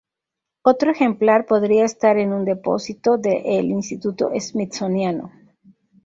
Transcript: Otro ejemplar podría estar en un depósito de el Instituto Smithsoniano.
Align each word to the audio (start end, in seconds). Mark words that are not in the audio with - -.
Otro 0.63 0.89
ejemplar 0.89 1.45
podría 1.45 1.85
estar 1.85 2.17
en 2.17 2.33
un 2.33 2.43
depósito 2.43 3.19
de 3.19 3.59
el 3.59 3.67
Instituto 3.67 4.31
Smithsoniano. 4.39 5.31